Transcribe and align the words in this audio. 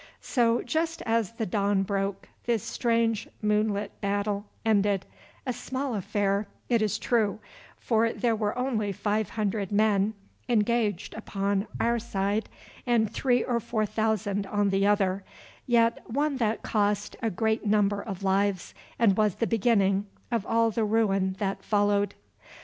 So, 0.23 0.63
just 0.63 1.03
as 1.03 1.33
the 1.33 1.45
dawn 1.45 1.83
broke 1.83 2.27
this 2.45 2.63
strange 2.63 3.27
moonlit 3.39 4.01
battle 4.01 4.47
ended, 4.65 5.05
a 5.45 5.53
small 5.53 5.93
affair, 5.93 6.47
it 6.69 6.81
is 6.81 6.97
true, 6.97 7.39
for 7.77 8.11
there 8.11 8.35
were 8.35 8.57
only 8.57 8.91
five 8.93 9.29
hundred 9.29 9.71
men 9.71 10.15
engaged 10.49 11.13
upon 11.13 11.67
our 11.79 11.99
side 11.99 12.49
and 12.87 13.13
three 13.13 13.43
or 13.43 13.59
four 13.59 13.85
thousand 13.85 14.47
on 14.47 14.71
the 14.71 14.87
other, 14.87 15.23
yet 15.67 15.99
one 16.09 16.37
that 16.37 16.63
cost 16.63 17.15
a 17.21 17.29
great 17.29 17.67
number 17.67 18.01
of 18.01 18.23
lives 18.23 18.73
and 18.97 19.15
was 19.17 19.35
the 19.35 19.45
beginning 19.45 20.07
of 20.31 20.47
all 20.47 20.71
the 20.71 20.83
ruin 20.83 21.35
that 21.37 21.61
followed. 21.63 22.15